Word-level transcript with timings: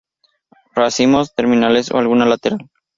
Racimos 0.73 1.35
terminales 1.35 1.91
o 1.91 1.97
alguno 1.99 2.25
lateral. 2.25 2.67